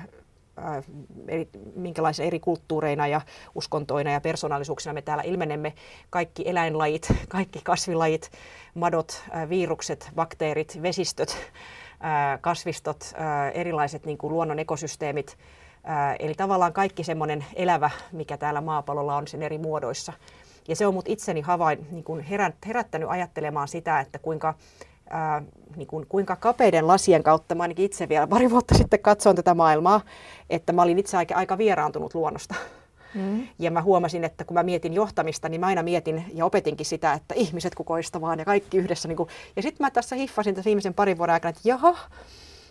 Eri, 1.27 1.49
minkälaisia 1.75 2.25
eri 2.25 2.39
kulttuureina 2.39 3.07
ja 3.07 3.21
uskontoina 3.55 4.11
ja 4.11 4.21
persoonallisuuksina 4.21 4.93
me 4.93 5.01
täällä 5.01 5.23
ilmenemme. 5.23 5.73
Kaikki 6.09 6.49
eläinlajit, 6.49 7.13
kaikki 7.29 7.59
kasvilajit, 7.63 8.31
madot, 8.73 9.23
virukset, 9.49 10.09
bakteerit, 10.15 10.79
vesistöt, 10.81 11.37
kasvistot, 12.41 13.13
erilaiset 13.53 14.05
niin 14.05 14.17
kuin 14.17 14.33
luonnon 14.33 14.59
ekosysteemit. 14.59 15.37
Eli 16.19 16.33
tavallaan 16.33 16.73
kaikki 16.73 17.03
semmoinen 17.03 17.45
elävä, 17.55 17.89
mikä 18.11 18.37
täällä 18.37 18.61
maapallolla 18.61 19.15
on 19.15 19.27
sen 19.27 19.43
eri 19.43 19.57
muodoissa. 19.57 20.13
Ja 20.67 20.75
se 20.75 20.87
on 20.87 20.93
mut 20.93 21.09
itseni 21.09 21.41
havain, 21.41 21.87
niin 21.91 22.03
kuin 22.03 22.25
herättänyt 22.65 23.09
ajattelemaan 23.09 23.67
sitä, 23.67 23.99
että 23.99 24.19
kuinka 24.19 24.53
ää, 25.11 25.43
niin 25.75 25.87
kuin, 25.87 26.05
kuinka 26.09 26.35
kapeiden 26.35 26.87
lasien 26.87 27.23
kautta, 27.23 27.55
mä 27.55 27.63
ainakin 27.63 27.85
itse 27.85 28.09
vielä 28.09 28.27
pari 28.27 28.49
vuotta 28.49 28.77
sitten 28.77 28.99
katsoin 28.99 29.35
tätä 29.35 29.53
maailmaa, 29.53 30.01
että 30.49 30.73
mä 30.73 30.81
olin 30.81 30.99
itse 30.99 31.17
aika, 31.17 31.35
aika 31.35 31.57
vieraantunut 31.57 32.13
luonnosta. 32.13 32.55
Mm. 33.15 33.47
Ja 33.59 33.71
mä 33.71 33.81
huomasin, 33.81 34.23
että 34.23 34.43
kun 34.43 34.53
mä 34.53 34.63
mietin 34.63 34.93
johtamista, 34.93 35.49
niin 35.49 35.61
mä 35.61 35.67
aina 35.67 35.83
mietin 35.83 36.25
ja 36.33 36.45
opetinkin 36.45 36.85
sitä, 36.85 37.13
että 37.13 37.35
ihmiset 37.35 37.75
kukoistavaan 37.75 38.39
ja 38.39 38.45
kaikki 38.45 38.77
yhdessä. 38.77 39.07
Niin 39.07 39.17
kuin, 39.17 39.29
ja 39.55 39.61
sitten 39.61 39.85
mä 39.85 39.91
tässä 39.91 40.15
hiffasin 40.15 40.55
tässä 40.55 40.67
viimeisen 40.67 40.93
parin 40.93 41.17
vuoden 41.17 41.33
aikana, 41.33 41.49
että 41.49 41.61
jaha, 41.63 41.97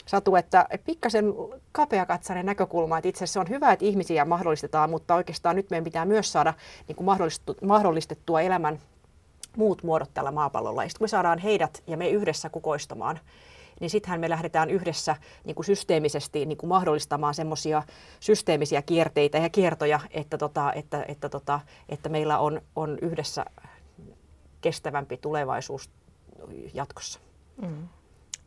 Satu, 0.07 0.37
että 0.37 0.67
pikkasen 0.85 1.35
kapeakatsainen 1.73 2.47
näkökulma, 2.47 2.99
että 2.99 3.09
itse 3.09 3.25
asiassa 3.25 3.41
on 3.41 3.49
hyvä, 3.49 3.73
että 3.73 3.85
ihmisiä 3.85 4.25
mahdollistetaan, 4.25 4.91
mutta 4.91 5.15
oikeastaan 5.15 5.57
nyt 5.57 5.71
meidän 5.71 5.85
pitää 5.85 6.05
myös 6.05 6.33
saada 6.33 6.55
niin 6.89 6.97
kuin 6.97 7.07
mahdollistettua 7.63 8.41
elämän 8.41 8.79
muut 9.57 9.83
muodot 9.83 10.11
tällä 10.15 10.31
maapallolla. 10.31 10.83
Ja 10.83 10.89
sitten 10.89 10.99
kun 10.99 11.05
me 11.05 11.09
saadaan 11.09 11.39
heidät 11.39 11.83
ja 11.87 11.97
me 11.97 12.09
yhdessä 12.09 12.51
kukoistamaan, 12.51 13.21
niin 13.81 13.91
sittenhän 13.91 14.21
me 14.21 14.29
lähdetään 14.29 14.71
yhdessä 14.71 15.17
niin 15.45 15.55
kuin 15.55 15.67
systeemisesti 15.67 16.47
niin 16.47 16.59
kuin 16.59 16.69
mahdollistamaan 16.69 17.35
semmoisia 17.35 17.83
systeemisiä 18.21 18.83
kierteitä 18.83 19.39
ja 19.39 19.49
kiertoja, 19.49 20.01
että, 20.11 20.39
tota, 20.39 20.73
että, 20.73 21.05
että, 21.09 21.29
tota, 21.29 21.61
että 21.89 22.09
meillä 22.09 22.39
on, 22.39 22.61
on 22.77 22.99
yhdessä 23.03 23.45
kestävämpi 24.61 25.17
tulevaisuus 25.17 25.91
jatkossa. 26.75 27.21
Mm. 27.63 27.89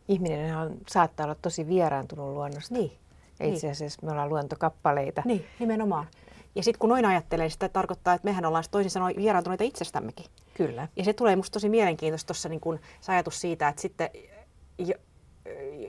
Ihminen 0.07 0.77
saattaa 0.89 1.24
olla 1.24 1.36
tosi 1.36 1.67
vieraantunut 1.67 2.33
luonnosta. 2.33 2.74
Niin. 2.74 2.91
Ja 3.39 3.45
itse 3.45 3.67
niin. 3.67 3.72
asiassa 3.72 4.05
me 4.05 4.12
ollaan 4.12 4.29
luontokappaleita. 4.29 5.22
Niin, 5.25 5.45
nimenomaan. 5.60 6.07
Ja 6.55 6.63
sitten 6.63 6.79
kun 6.79 6.89
noin 6.89 7.05
ajattelee, 7.05 7.43
niin 7.43 7.51
sitä 7.51 7.69
tarkoittaa, 7.69 8.13
että 8.13 8.25
mehän 8.25 8.45
ollaan 8.45 8.63
toisin 8.72 8.91
sanoen 8.91 9.15
vieraantuneita 9.15 9.63
itsestämmekin. 9.63 10.25
Kyllä. 10.53 10.88
Ja 10.95 11.03
se 11.03 11.13
tulee 11.13 11.36
musta 11.36 11.53
tosi 11.53 11.69
mielenkiintoista 11.69 12.27
tuossa 12.27 12.50
niin 12.50 12.60
kun, 12.60 12.79
se 13.01 13.12
ajatus 13.12 13.41
siitä, 13.41 13.67
että 13.67 13.81
sitten 13.81 14.10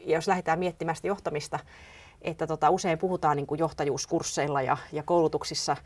jos 0.06 0.28
lähdetään 0.28 0.58
miettimään 0.58 0.96
sitä 0.96 1.08
johtamista, 1.08 1.58
että 2.22 2.46
tota, 2.46 2.70
usein 2.70 2.98
puhutaan 2.98 3.36
niin 3.36 3.46
kuin 3.46 3.58
johtajuuskursseilla 3.58 4.62
ja, 4.62 4.76
ja 4.92 5.02
koulutuksissa, 5.02 5.76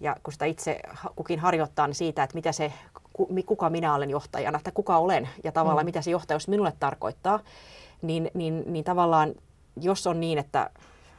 ja 0.00 0.16
kun 0.22 0.32
sitä 0.32 0.44
itse 0.44 0.80
kukin 1.16 1.40
harjoittaa, 1.40 1.86
niin 1.86 1.94
siitä, 1.94 2.22
että 2.22 2.34
mitä 2.34 2.52
se, 2.52 2.72
kuka 3.46 3.70
minä 3.70 3.94
olen 3.94 4.10
johtajana, 4.10 4.60
tai 4.64 4.72
kuka 4.72 4.96
olen, 4.96 5.28
ja 5.44 5.52
tavallaan 5.52 5.84
mm. 5.84 5.88
mitä 5.88 6.02
se 6.02 6.10
johtajuus 6.10 6.48
minulle 6.48 6.72
tarkoittaa, 6.80 7.40
niin, 8.02 8.30
niin, 8.34 8.64
niin 8.66 8.84
tavallaan 8.84 9.34
jos 9.80 10.06
on 10.06 10.20
niin, 10.20 10.38
että 10.38 10.70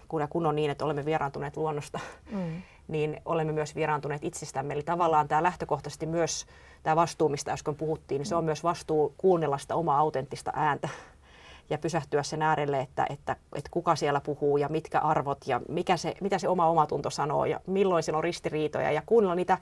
kun, 0.07 0.27
kun 0.29 0.45
on 0.45 0.55
niin, 0.55 0.71
että 0.71 0.85
olemme 0.85 1.05
vieraantuneet 1.05 1.57
luonnosta, 1.57 1.99
mm. 2.31 2.61
Niin 2.87 3.21
olemme 3.25 3.53
myös 3.53 3.75
vieraantuneet 3.75 4.23
itsestämme. 4.23 4.73
Eli 4.73 4.83
tavallaan 4.83 5.27
tämä 5.27 5.43
lähtökohtaisesti 5.43 6.05
myös 6.05 6.45
tämä 6.83 6.95
vastuu, 6.95 7.29
mistä 7.29 7.51
äsken 7.51 7.75
puhuttiin, 7.75 8.19
niin 8.19 8.25
se 8.25 8.35
on 8.35 8.43
mm. 8.43 8.45
myös 8.45 8.63
vastuu 8.63 9.13
kuunnella 9.17 9.57
sitä 9.57 9.75
omaa 9.75 9.99
autenttista 9.99 10.51
ääntä 10.55 10.89
ja 11.69 11.77
pysähtyä 11.77 12.23
sen 12.23 12.41
äärelle, 12.41 12.79
että, 12.79 13.05
että, 13.09 13.35
että 13.55 13.69
kuka 13.71 13.95
siellä 13.95 14.21
puhuu 14.21 14.57
ja 14.57 14.69
mitkä 14.69 14.99
arvot 14.99 15.37
ja 15.47 15.61
mikä 15.69 15.97
se, 15.97 16.13
mitä 16.21 16.39
se 16.39 16.47
oma 16.47 16.67
omatunto 16.67 17.09
sanoo 17.09 17.45
ja 17.45 17.59
milloin 17.67 18.03
siellä 18.03 18.17
on 18.17 18.23
ristiriitoja 18.23 18.91
ja 18.91 19.01
kuunnella 19.05 19.35
niitä, 19.35 19.57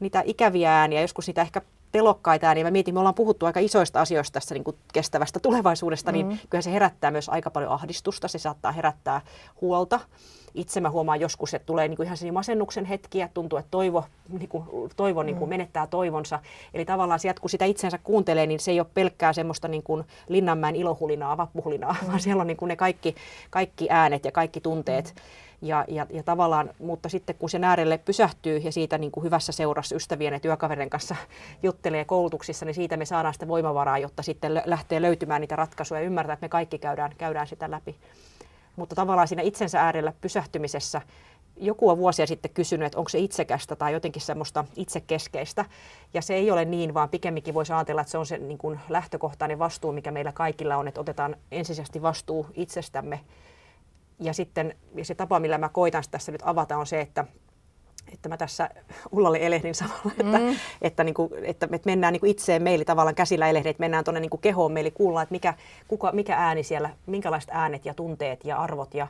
niitä 0.00 0.22
ikäviä 0.24 0.80
ääniä, 0.80 1.00
joskus 1.00 1.26
niitä 1.26 1.42
ehkä 1.42 1.62
pelokkaita 1.92 2.46
ääniä. 2.46 2.64
Mä 2.64 2.70
mietin, 2.70 2.94
me 2.94 3.00
ollaan 3.00 3.14
puhuttu 3.14 3.46
aika 3.46 3.60
isoista 3.60 4.00
asioista 4.00 4.34
tässä 4.34 4.54
niin 4.54 4.64
kuin 4.64 4.76
kestävästä 4.92 5.40
tulevaisuudesta, 5.40 6.12
niin 6.12 6.26
mm. 6.26 6.38
kyllä 6.50 6.62
se 6.62 6.72
herättää 6.72 7.10
myös 7.10 7.28
aika 7.28 7.50
paljon 7.50 7.72
ahdistusta, 7.72 8.28
se 8.28 8.38
saattaa 8.38 8.72
herättää 8.72 9.20
huolta 9.60 10.00
itse 10.56 10.80
mä 10.80 10.90
huomaan 10.90 11.20
joskus, 11.20 11.54
että 11.54 11.66
tulee 11.66 11.88
niin 11.88 11.96
kuin 11.96 12.06
ihan 12.06 12.18
masennuksen 12.32 12.84
hetkiä, 12.84 13.28
tuntuu, 13.34 13.58
että 13.58 13.70
toivo, 13.70 14.04
niin 14.38 14.48
kuin, 14.48 14.64
toivo 14.96 15.22
niin 15.22 15.36
kuin 15.36 15.48
mm. 15.48 15.50
menettää 15.50 15.86
toivonsa. 15.86 16.38
Eli 16.74 16.84
tavallaan 16.84 17.20
sieltä, 17.20 17.40
kun 17.40 17.50
sitä 17.50 17.64
itsensä 17.64 17.98
kuuntelee, 17.98 18.46
niin 18.46 18.60
se 18.60 18.70
ei 18.70 18.80
ole 18.80 18.86
pelkkää 18.94 19.32
semmoista 19.32 19.68
niin 19.68 19.82
kuin 19.82 20.04
Linnanmäen 20.28 20.76
ilohulinaa, 20.76 21.36
vappuhulinaa, 21.36 21.96
mm. 22.02 22.08
vaan 22.08 22.20
siellä 22.20 22.40
on 22.40 22.46
niin 22.46 22.56
kuin 22.56 22.68
ne 22.68 22.76
kaikki, 22.76 23.14
kaikki 23.50 23.86
äänet 23.90 24.24
ja 24.24 24.32
kaikki 24.32 24.60
tunteet. 24.60 25.14
Mm. 25.14 25.20
Ja, 25.62 25.84
ja, 25.88 26.06
ja 26.10 26.22
tavallaan, 26.22 26.70
mutta 26.78 27.08
sitten 27.08 27.36
kun 27.38 27.50
sen 27.50 27.64
äärelle 27.64 27.98
pysähtyy 27.98 28.56
ja 28.56 28.72
siitä 28.72 28.98
niin 28.98 29.12
kuin 29.12 29.24
hyvässä 29.24 29.52
seurassa 29.52 29.96
ystävien 29.96 30.32
ja 30.32 30.40
työkaverin 30.40 30.90
kanssa 30.90 31.16
juttelee 31.62 32.04
koulutuksissa, 32.04 32.64
niin 32.64 32.74
siitä 32.74 32.96
me 32.96 33.04
saadaan 33.04 33.34
sitä 33.34 33.48
voimavaraa, 33.48 33.98
jotta 33.98 34.22
sitten 34.22 34.62
lähtee 34.64 35.02
löytymään 35.02 35.40
niitä 35.40 35.56
ratkaisuja 35.56 36.00
ja 36.00 36.06
ymmärtää, 36.06 36.32
että 36.32 36.44
me 36.44 36.48
kaikki 36.48 36.78
käydään, 36.78 37.12
käydään 37.18 37.46
sitä 37.46 37.70
läpi. 37.70 37.96
Mutta 38.76 38.94
tavallaan 38.94 39.28
siinä 39.28 39.42
itsensä 39.42 39.80
äärellä 39.80 40.12
pysähtymisessä 40.20 41.02
joku 41.56 41.88
on 41.90 41.98
vuosia 41.98 42.26
sitten 42.26 42.50
kysynyt, 42.50 42.86
että 42.86 42.98
onko 42.98 43.08
se 43.08 43.18
itsekästä 43.18 43.76
tai 43.76 43.92
jotenkin 43.92 44.22
semmoista 44.22 44.64
itsekeskeistä. 44.76 45.64
Ja 46.14 46.22
se 46.22 46.34
ei 46.34 46.50
ole 46.50 46.64
niin, 46.64 46.94
vaan 46.94 47.08
pikemminkin 47.08 47.54
voisi 47.54 47.72
ajatella, 47.72 48.00
että 48.00 48.10
se 48.10 48.18
on 48.18 48.26
se 48.26 48.38
niin 48.38 48.58
kuin 48.58 48.80
lähtökohtainen 48.88 49.58
vastuu, 49.58 49.92
mikä 49.92 50.10
meillä 50.10 50.32
kaikilla 50.32 50.76
on, 50.76 50.88
että 50.88 51.00
otetaan 51.00 51.36
ensisijaisesti 51.50 52.02
vastuu 52.02 52.46
itsestämme. 52.54 53.20
Ja 54.20 54.32
sitten 54.32 54.74
ja 54.94 55.04
se 55.04 55.14
tapa, 55.14 55.40
millä 55.40 55.58
mä 55.58 55.68
koitan 55.68 56.02
tässä 56.10 56.32
nyt 56.32 56.42
avata, 56.44 56.76
on 56.76 56.86
se, 56.86 57.00
että 57.00 57.24
että 58.12 58.28
mä 58.28 58.36
tässä 58.36 58.70
Ullalle 59.12 59.38
elehdin 59.40 59.74
samalla, 59.84 60.10
että, 60.10 60.38
mm. 60.38 60.56
että, 60.82 61.04
niin 61.04 61.14
kuin, 61.14 61.30
että 61.42 61.66
me 61.66 61.80
mennään 61.84 62.12
niin 62.12 62.20
kuin 62.20 62.30
itseen 62.30 62.62
meille 62.62 62.84
tavallaan 62.84 63.14
käsillä 63.14 63.48
elehdin, 63.48 63.70
että 63.70 63.80
mennään 63.80 64.04
tuonne 64.04 64.20
niin 64.20 64.40
kehoon 64.40 64.72
meille 64.72 64.90
kuullaan, 64.90 65.22
että 65.22 65.32
mikä, 65.32 65.54
kuka, 65.88 66.12
mikä 66.12 66.36
ääni 66.36 66.62
siellä, 66.62 66.90
minkälaiset 67.06 67.50
äänet 67.52 67.84
ja 67.84 67.94
tunteet 67.94 68.44
ja 68.44 68.56
arvot 68.56 68.94
ja, 68.94 69.06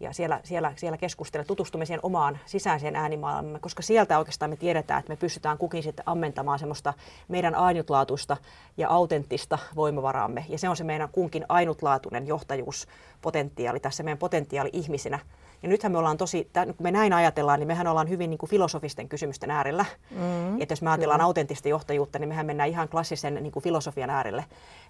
ja 0.00 0.12
siellä, 0.12 0.40
siellä, 0.44 0.72
siellä 0.76 0.98
keskustella, 0.98 1.44
tutustumme 1.44 1.86
siihen 1.86 2.00
omaan 2.02 2.38
sisäiseen 2.46 2.96
äänimaailmamme, 2.96 3.58
koska 3.58 3.82
sieltä 3.82 4.18
oikeastaan 4.18 4.50
me 4.50 4.56
tiedetään, 4.56 5.00
että 5.00 5.12
me 5.12 5.16
pystytään 5.16 5.58
kukin 5.58 5.82
sitten 5.82 6.02
ammentamaan 6.06 6.58
semmoista 6.58 6.94
meidän 7.28 7.54
ainutlaatuista 7.54 8.36
ja 8.76 8.88
autenttista 8.88 9.58
voimavaraamme. 9.76 10.44
Ja 10.48 10.58
se 10.58 10.68
on 10.68 10.76
se 10.76 10.84
meidän 10.84 11.08
kunkin 11.12 11.44
ainutlaatuinen 11.48 12.26
johtajuuspotentiaali, 12.26 13.80
tässä 13.80 14.02
meidän 14.02 14.18
potentiaali 14.18 14.70
ihmisinä, 14.72 15.18
ja 15.62 15.68
nythän 15.68 15.92
me 15.92 15.98
ollaan 15.98 16.16
tosi, 16.16 16.50
kun 16.64 16.74
me 16.78 16.90
näin 16.90 17.12
ajatellaan, 17.12 17.60
niin 17.60 17.66
mehän 17.66 17.86
ollaan 17.86 18.08
hyvin 18.08 18.30
niin 18.30 18.38
kuin 18.38 18.50
filosofisten 18.50 19.08
kysymysten 19.08 19.50
äärellä. 19.50 19.84
Mm, 20.10 20.60
että 20.60 20.72
jos 20.72 20.82
me 20.82 20.90
ajatellaan 20.90 21.18
kyllä. 21.18 21.26
autenttista 21.26 21.68
johtajuutta, 21.68 22.18
niin 22.18 22.28
mehän 22.28 22.46
mennään 22.46 22.68
ihan 22.68 22.88
klassisen 22.88 23.34
niin 23.34 23.52
kuin 23.52 23.62
filosofian 23.62 24.10
äärelle. 24.10 24.44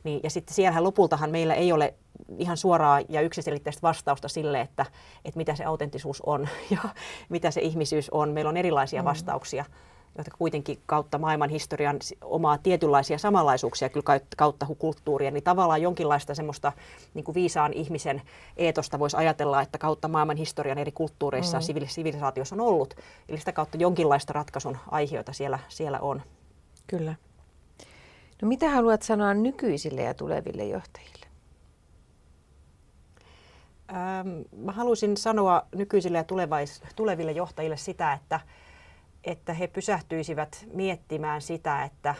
Niin, 0.04 0.20
ja 0.22 0.30
sitten 0.30 0.54
siellähän 0.54 0.84
lopultahan 0.84 1.30
meillä 1.30 1.54
ei 1.54 1.72
ole 1.72 1.94
ihan 2.38 2.56
suoraa 2.56 3.00
ja 3.08 3.20
yksiselitteistä 3.20 3.82
vastausta 3.82 4.28
sille, 4.28 4.60
että, 4.60 4.86
että 5.24 5.38
mitä 5.38 5.54
se 5.54 5.64
autenttisuus 5.64 6.20
on 6.20 6.48
ja 6.70 6.88
mitä 7.28 7.50
se 7.50 7.60
ihmisyys 7.60 8.10
on. 8.10 8.30
Meillä 8.30 8.48
on 8.48 8.56
erilaisia 8.56 9.02
mm. 9.02 9.06
vastauksia 9.06 9.64
jotka 10.20 10.36
kuitenkin 10.38 10.78
kautta 10.86 11.18
maailman 11.18 11.50
historian 11.50 11.98
omaa 12.24 12.58
tietynlaisia 12.58 13.18
samanlaisuuksia 13.18 13.88
kyllä 13.88 14.20
kautta 14.36 14.66
kulttuuria, 14.78 15.30
niin 15.30 15.44
tavallaan 15.44 15.82
jonkinlaista 15.82 16.34
semmoista 16.34 16.72
niin 17.14 17.24
kuin 17.24 17.34
viisaan 17.34 17.72
ihmisen 17.72 18.22
eetosta 18.56 18.98
voisi 18.98 19.16
ajatella, 19.16 19.62
että 19.62 19.78
kautta 19.78 20.08
maailman 20.08 20.36
historian 20.36 20.78
eri 20.78 20.92
kulttuureissa 20.92 21.58
mm. 21.58 21.86
sivilisaatiossa 21.86 22.54
on 22.54 22.60
ollut. 22.60 22.94
Eli 23.28 23.38
sitä 23.38 23.52
kautta 23.52 23.76
jonkinlaista 23.76 24.32
ratkaisun 24.32 24.76
aiheita 24.90 25.32
siellä, 25.32 25.58
siellä 25.68 26.00
on. 26.00 26.22
Kyllä. 26.86 27.14
No 28.42 28.48
mitä 28.48 28.70
haluat 28.70 29.02
sanoa 29.02 29.34
nykyisille 29.34 30.02
ja 30.02 30.14
tuleville 30.14 30.64
johtajille? 30.64 31.26
Ähm, 33.90 34.28
mä 34.56 34.72
haluaisin 34.72 35.16
sanoa 35.16 35.62
nykyisille 35.74 36.18
ja 36.18 36.24
tulevais, 36.24 36.82
tuleville 36.96 37.32
johtajille 37.32 37.76
sitä, 37.76 38.12
että 38.12 38.40
että 39.24 39.54
he 39.54 39.66
pysähtyisivät 39.66 40.66
miettimään 40.72 41.42
sitä, 41.42 41.84
että, 41.84 42.14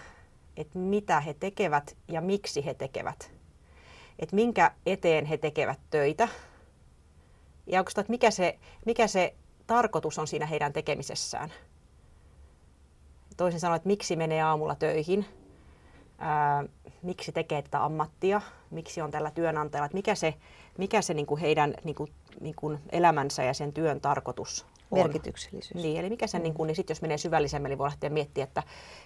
että 0.56 0.78
mitä 0.78 1.20
he 1.20 1.34
tekevät 1.34 1.96
ja 2.08 2.20
miksi 2.20 2.64
he 2.64 2.74
tekevät. 2.74 3.32
Että 4.18 4.36
minkä 4.36 4.70
eteen 4.86 5.24
he 5.24 5.36
tekevät 5.36 5.80
töitä. 5.90 6.28
Ja 7.66 7.78
onko 7.80 7.90
että 7.90 8.10
mikä 8.10 8.30
se, 8.30 8.58
mikä 8.86 9.06
se 9.06 9.34
tarkoitus 9.66 10.18
on 10.18 10.26
siinä 10.26 10.46
heidän 10.46 10.72
tekemisessään. 10.72 11.52
Toisin 13.36 13.60
sanoen, 13.60 13.76
että 13.76 13.86
miksi 13.86 14.16
menee 14.16 14.42
aamulla 14.42 14.74
töihin, 14.74 15.26
ää, 16.18 16.64
miksi 17.02 17.32
tekee 17.32 17.62
tätä 17.62 17.84
ammattia, 17.84 18.40
miksi 18.70 19.00
on 19.00 19.10
tällä 19.10 19.30
työnantajalla, 19.30 19.86
että 19.86 19.96
mikä 19.96 20.14
se, 20.14 20.34
mikä 20.78 21.02
se 21.02 21.14
niin 21.14 21.26
kuin 21.26 21.40
heidän 21.40 21.74
niin 21.84 21.94
kuin, 21.94 22.12
niin 22.40 22.54
kuin 22.54 22.78
elämänsä 22.92 23.42
ja 23.42 23.54
sen 23.54 23.72
työn 23.72 24.00
tarkoitus 24.00 24.66
Merkityksellisyys. 24.90 25.82
Niin, 25.82 26.00
eli 26.00 26.08
mikä 26.08 26.26
se, 26.26 26.38
mm. 26.38 26.42
niin, 26.42 26.54
kuin, 26.54 26.66
niin 26.66 26.76
sit 26.76 26.88
jos 26.88 27.02
menee 27.02 27.18
syvällisemmin, 27.18 27.70
niin 27.70 27.78
voi 27.78 27.84
lähteä 27.84 28.10
miettiä, 28.10 28.44
että 28.44 28.62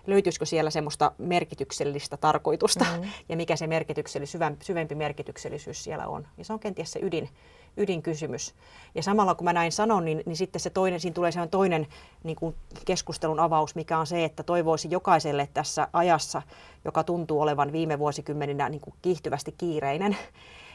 löytyisikö 0.07 0.47
siellä 0.47 0.71
semmoista 0.71 1.13
merkityksellistä 1.19 2.17
tarkoitusta 2.17 2.85
mm. 2.85 3.09
ja 3.29 3.37
mikä 3.37 3.57
se 3.57 3.67
merkityksellisyys, 3.67 4.43
syvempi 4.63 4.95
merkityksellisyys 4.95 5.85
siellä 5.85 6.07
on. 6.07 6.27
Ja 6.39 6.45
se 6.45 6.53
on 6.53 6.61
kenties 6.61 6.93
se 6.93 7.01
ydin, 7.03 7.29
ydinkysymys. 7.77 8.55
Ja 8.95 9.03
samalla 9.03 9.35
kun 9.35 9.45
mä 9.45 9.53
näin 9.53 9.73
sanon, 9.73 10.05
niin, 10.05 10.23
niin 10.27 10.37
sitten 10.37 10.61
se 10.61 10.71
toinen, 10.71 11.01
siinä 11.01 11.15
tulee 11.15 11.33
se 11.33 11.47
toinen 11.47 11.87
niin 12.25 12.37
kuin 12.37 12.55
keskustelun 12.85 13.41
avaus, 13.41 13.75
mikä 13.75 13.99
on 13.99 14.07
se, 14.07 14.25
että 14.25 14.43
toivoisi 14.43 14.89
jokaiselle 14.91 15.49
tässä 15.55 15.89
ajassa, 15.93 16.43
joka 16.85 17.05
tuntuu 17.05 17.41
olevan 17.41 17.73
viime 17.73 17.99
vuosikymmeninä 17.99 18.69
niin 18.69 18.81
kuin 18.81 18.95
kiihtyvästi 19.03 19.55
kiireinen, 19.59 20.17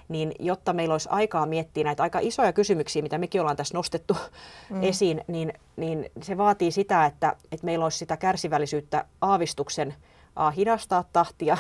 niin 0.10 0.32
jotta 0.40 0.74
meillä 0.74 0.94
olisi 0.94 1.10
aikaa 1.12 1.46
miettiä 1.46 1.84
näitä 1.84 2.04
aika 2.04 2.20
isoja 2.22 2.54
kysymyksiä, 2.54 3.02
mitä 3.02 3.18
mekin 3.18 3.42
ollaan 3.42 3.58
tässä 3.58 3.78
nostettu 3.78 4.18
mm. 4.70 4.84
esiin, 4.84 5.22
niin, 5.28 5.54
niin 5.76 6.12
se 6.22 6.38
vaatii 6.38 6.72
sitä, 6.72 7.06
että, 7.06 7.36
että 7.52 7.66
meillä 7.66 7.86
olisi 7.86 7.98
sitä 7.98 8.18
kärsivällisyyttä 8.18 9.06
aavistuksen 9.22 9.96
a, 10.36 10.52
hidastaa 10.52 11.04
tahtia 11.14 11.58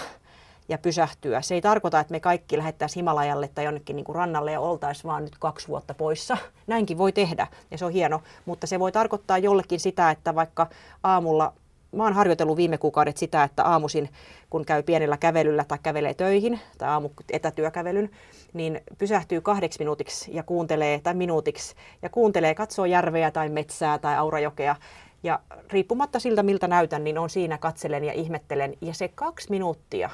ja 0.69 0.77
pysähtyä. 0.77 1.41
Se 1.41 1.55
ei 1.55 1.61
tarkoita, 1.61 1.99
että 1.99 2.11
me 2.11 2.19
kaikki 2.19 2.57
lähettäisiin 2.57 2.95
Himalajalle 2.95 3.47
tai 3.47 3.65
jonnekin 3.65 3.95
niin 3.95 4.03
kuin 4.03 4.15
rannalle 4.15 4.51
ja 4.51 4.59
oltaisiin 4.59 5.09
vaan 5.09 5.23
nyt 5.23 5.37
kaksi 5.39 5.67
vuotta 5.67 5.93
poissa. 5.93 6.37
Näinkin 6.67 6.97
voi 6.97 7.11
tehdä 7.11 7.47
ja 7.71 7.77
se 7.77 7.85
on 7.85 7.91
hieno, 7.91 8.21
mutta 8.45 8.67
se 8.67 8.79
voi 8.79 8.91
tarkoittaa 8.91 9.37
jollekin 9.37 9.79
sitä, 9.79 10.11
että 10.11 10.35
vaikka 10.35 10.67
aamulla 11.03 11.53
mä 11.91 12.03
oon 12.03 12.13
harjoitellut 12.13 12.57
viime 12.57 12.77
kuukaudet 12.77 13.17
sitä, 13.17 13.43
että 13.43 13.63
aamuisin, 13.63 14.09
kun 14.49 14.65
käy 14.65 14.83
pienellä 14.83 15.17
kävelyllä 15.17 15.63
tai 15.63 15.77
kävelee 15.83 16.13
töihin 16.13 16.59
tai 16.77 16.89
aamu 16.89 17.09
etätyökävelyn, 17.31 18.09
niin 18.53 18.81
pysähtyy 18.97 19.41
kahdeksi 19.41 19.79
minuutiksi 19.79 20.35
ja 20.35 20.43
kuuntelee, 20.43 20.99
tai 20.99 21.13
minuutiksi, 21.13 21.75
ja 22.01 22.09
kuuntelee, 22.09 22.55
katsoo 22.55 22.85
järveä 22.85 23.31
tai 23.31 23.49
metsää 23.49 23.97
tai 23.97 24.15
aurajokea. 24.15 24.75
Ja 25.23 25.39
riippumatta 25.69 26.19
siltä, 26.19 26.43
miltä 26.43 26.67
näytän, 26.67 27.03
niin 27.03 27.17
on 27.17 27.29
siinä 27.29 27.57
katselen 27.57 28.03
ja 28.03 28.13
ihmettelen. 28.13 28.73
Ja 28.81 28.93
se 28.93 29.07
kaksi 29.07 29.49
minuuttia, 29.49 30.09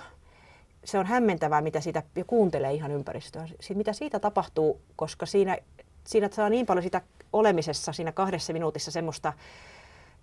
se 0.84 1.00
on 1.00 1.05
hämmentävää, 1.05 1.62
mitä 1.62 1.82
siitä 1.82 2.03
ja 2.15 2.24
kuuntelee 2.25 2.74
ihan 2.74 2.91
ympäristöä. 2.91 3.48
Mitä 3.74 3.94
siitä 3.94 4.20
tapahtuu, 4.20 4.82
koska 4.96 5.25
siinä, 5.25 5.58
siinä 6.03 6.29
saa 6.32 6.50
niin 6.50 6.65
paljon 6.65 6.84
sitä 6.84 7.01
olemisessa 7.34 7.94
siinä 7.94 8.12
kahdessa 8.12 8.53
minuutissa 8.53 8.91
semmoista 8.91 9.34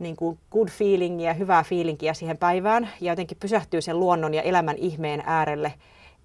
niin 0.02 0.16
kuin 0.16 0.38
good 0.50 0.68
feelingiä, 0.68 1.35
hyvää 1.35 1.62
feelingiä 1.62 2.14
siihen 2.14 2.38
päivään 2.38 2.90
ja 3.00 3.12
jotenkin 3.12 3.38
pysähtyy 3.40 3.80
sen 3.80 4.00
luonnon 4.00 4.35
ja 4.35 4.42
elämän 4.42 4.76
ihmeen 4.78 5.23
äärelle, 5.26 5.75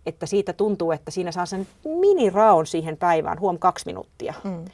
että 0.06 0.26
siitä 0.26 0.54
tuntuu, 0.54 0.92
että 0.92 1.12
siinä 1.12 1.32
saa 1.32 1.46
sen 1.46 1.68
miniraon 1.84 2.68
siihen 2.68 2.98
päivään, 2.98 3.40
huom 3.40 3.60
kaksi 3.60 3.86
minuuttia, 3.86 4.34
mm. 4.44 4.66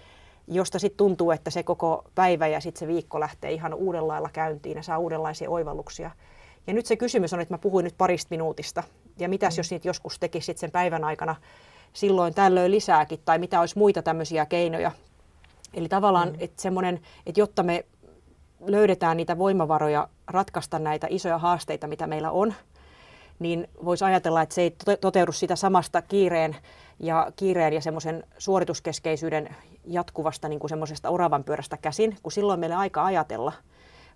josta 0.47 0.79
sitten 0.79 0.97
tuntuu, 0.97 1.31
että 1.31 1.49
se 1.49 1.63
koko 1.63 2.03
päivä 2.15 2.47
ja 2.47 2.59
sitten 2.59 2.79
se 2.79 2.87
viikko 2.87 3.19
lähtee 3.19 3.51
ihan 3.51 3.73
uudella 3.73 4.07
lailla 4.07 4.29
käyntiin 4.33 4.77
ja 4.77 4.83
saa 4.83 4.97
uudenlaisia 4.97 5.49
oivalluksia. 5.49 6.11
Ja 6.67 6.73
nyt 6.73 6.85
se 6.85 6.95
kysymys 6.95 7.33
on, 7.33 7.41
että 7.41 7.53
mä 7.53 7.57
puhuin 7.57 7.83
nyt 7.83 7.97
parista 7.97 8.27
minuutista, 8.29 8.83
ja 9.19 9.29
mitäs 9.29 9.55
mm. 9.55 9.59
jos 9.59 9.71
niitä 9.71 9.87
joskus 9.87 10.19
tekisi 10.19 10.53
sen 10.57 10.71
päivän 10.71 11.03
aikana 11.03 11.35
silloin 11.93 12.33
tällöin 12.33 12.71
lisääkin, 12.71 13.19
tai 13.25 13.39
mitä 13.39 13.59
olisi 13.59 13.77
muita 13.77 14.01
tämmöisiä 14.01 14.45
keinoja, 14.45 14.91
Eli 15.73 15.89
tavallaan, 15.89 16.29
mm. 16.29 16.35
että 16.39 16.61
semmoinen, 16.61 16.99
että 17.25 17.39
jotta 17.39 17.63
me 17.63 17.85
löydetään 18.67 19.17
niitä 19.17 19.37
voimavaroja 19.37 20.07
ratkaista 20.27 20.79
näitä 20.79 21.07
isoja 21.09 21.37
haasteita, 21.37 21.87
mitä 21.87 22.07
meillä 22.07 22.31
on, 22.31 22.53
niin 23.39 23.67
voisi 23.85 24.05
ajatella, 24.05 24.41
että 24.41 24.55
se 24.55 24.61
ei 24.61 24.75
toteudu 25.01 25.31
sitä 25.31 25.55
samasta 25.55 26.01
kiireen 26.01 26.55
ja, 26.99 27.31
kiireen 27.35 27.73
ja 27.73 27.81
semmoisen 27.81 28.23
suorituskeskeisyyden 28.37 29.55
jatkuvasta 29.85 30.49
niin 30.49 30.59
kuin 30.59 30.69
semmoisesta 30.69 31.09
oravan 31.09 31.43
pyörästä 31.43 31.77
käsin, 31.77 32.17
kun 32.23 32.31
silloin 32.31 32.59
meillä 32.59 32.77
aika 32.77 33.05
ajatella, 33.05 33.53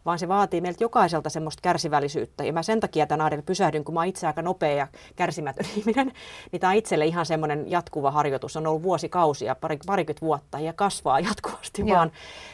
vaan 0.05 0.19
se 0.19 0.27
vaatii 0.27 0.61
meiltä 0.61 0.83
jokaiselta 0.83 1.29
semmoista 1.29 1.61
kärsivällisyyttä. 1.61 2.43
Ja 2.43 2.53
mä 2.53 2.63
sen 2.63 2.79
takia 2.79 3.07
tämän 3.07 3.21
Aarille 3.21 3.43
pysähdyn, 3.43 3.83
kun 3.83 3.93
mä 3.93 3.99
oon 3.99 4.07
itse 4.07 4.27
aika 4.27 4.41
nopea 4.41 4.71
ja 4.71 4.87
kärsimätön 5.15 5.65
ihminen, 5.77 6.11
niin 6.51 6.59
tämä 6.59 6.71
on 6.71 6.77
itselle 6.77 7.05
ihan 7.05 7.25
semmoinen 7.25 7.71
jatkuva 7.71 8.11
harjoitus. 8.11 8.57
On 8.57 8.67
ollut 8.67 8.83
vuosikausia, 8.83 9.55
pari, 9.55 9.79
parikymmentä 9.85 10.25
vuotta 10.25 10.59
ja 10.59 10.73
kasvaa 10.73 11.19
jatkuvasti 11.29 11.81
Joo. 11.85 11.97
vaan. 11.97 12.11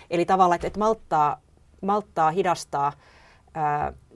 Eli 0.09 0.25
tavallaan, 0.25 0.55
että, 0.55 0.67
että 0.67 0.79
malttaa, 0.79 1.41
malttaa 1.83 2.31
hidastaa, 2.31 2.93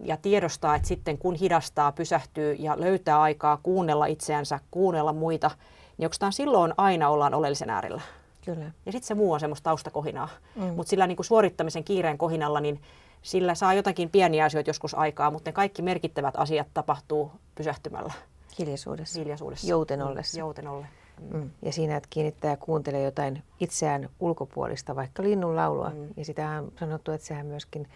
ja 0.03 0.17
tiedostaa, 0.17 0.75
että 0.75 0.88
sitten 0.88 1.17
kun 1.17 1.36
hidastaa, 1.36 1.91
pysähtyy 1.91 2.53
ja 2.53 2.79
löytää 2.79 3.21
aikaa 3.21 3.59
kuunnella 3.63 4.05
itseänsä, 4.05 4.59
kuunnella 4.71 5.13
muita, 5.13 5.51
niin 5.97 6.05
oikeastaan 6.05 6.33
silloin 6.33 6.74
aina 6.77 7.09
ollaan 7.09 7.33
oleellisen 7.33 7.69
äärellä. 7.69 8.01
Kyllä. 8.45 8.71
Ja 8.86 8.91
sitten 8.91 9.07
se 9.07 9.13
muu 9.13 9.33
on 9.33 9.39
semmoista 9.39 9.63
taustakohinaa. 9.63 10.29
Mm. 10.55 10.63
Mutta 10.63 10.89
sillä 10.89 11.07
niin 11.07 11.15
kuin 11.15 11.25
suorittamisen 11.25 11.83
kiireen 11.83 12.17
kohinalla, 12.17 12.59
niin 12.59 12.81
sillä 13.21 13.55
saa 13.55 13.74
jotakin 13.74 14.09
pieniä 14.09 14.45
asioita 14.45 14.69
joskus 14.69 14.95
aikaa, 14.95 15.31
mutta 15.31 15.50
ne 15.50 15.53
kaikki 15.53 15.81
merkittävät 15.81 16.33
asiat 16.38 16.67
tapahtuu 16.74 17.31
pysähtymällä. 17.55 18.13
Hiljaisuudessa. 18.59 19.19
Hiljaisuudessa. 19.19 19.67
Jouten 19.67 20.00
mm. 20.00 20.05
ollessa. 20.05 20.39
Jouten 20.39 20.67
olle. 20.67 20.88
Mm. 21.33 21.50
Ja 21.62 21.71
siinä, 21.71 21.97
että 21.97 22.07
kiinnittää 22.09 22.51
ja 22.51 22.57
kuuntelee 22.57 23.03
jotain 23.03 23.43
itseään 23.59 24.09
ulkopuolista, 24.19 24.95
vaikka 24.95 25.24
linnun 25.24 25.55
laulua. 25.55 25.89
Mm. 25.89 26.07
Ja 26.17 26.25
sitä 26.25 26.50
on 26.50 26.71
sanottu, 26.79 27.12
että 27.12 27.27
sehän 27.27 27.45
myöskin 27.45 27.88